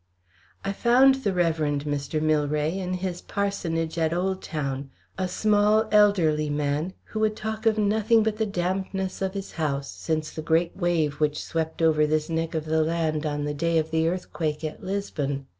I 0.65 0.73
found 0.73 1.21
the 1.23 1.31
Rev. 1.31 1.57
Mr. 1.59 2.19
Milray 2.19 2.75
in 2.75 2.95
his 2.95 3.21
parsonage 3.21 3.99
at 3.99 4.11
Old 4.11 4.41
Town, 4.41 4.89
a 5.15 5.27
small, 5.27 5.87
elderly 5.91 6.49
man, 6.49 6.93
who 7.03 7.19
would 7.19 7.35
talk 7.35 7.67
of 7.67 7.77
nothing 7.77 8.23
but 8.23 8.37
the 8.37 8.47
dampness 8.47 9.21
of 9.21 9.35
his 9.35 9.51
house 9.51 9.91
since 9.91 10.31
the 10.31 10.41
great 10.41 10.75
wave 10.75 11.19
which 11.19 11.43
swept 11.43 11.83
over 11.83 12.07
this 12.07 12.31
neck 12.31 12.55
of 12.55 12.65
land 12.67 13.27
on 13.27 13.43
the 13.45 13.53
day 13.53 13.77
of 13.77 13.91
the 13.91 14.07
earthquake 14.07 14.63
at 14.63 14.83
Lisbon. 14.83 15.45